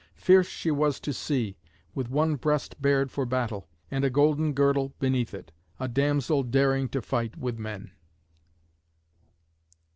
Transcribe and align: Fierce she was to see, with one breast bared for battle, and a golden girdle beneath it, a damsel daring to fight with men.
Fierce 0.15 0.47
she 0.47 0.71
was 0.71 0.99
to 0.99 1.13
see, 1.13 1.59
with 1.93 2.09
one 2.09 2.35
breast 2.35 2.81
bared 2.81 3.11
for 3.11 3.23
battle, 3.23 3.67
and 3.91 4.03
a 4.03 4.09
golden 4.09 4.51
girdle 4.53 4.95
beneath 4.97 5.31
it, 5.31 5.51
a 5.79 5.87
damsel 5.87 6.41
daring 6.41 6.89
to 6.89 7.03
fight 7.03 7.37
with 7.37 7.59
men. 7.59 7.91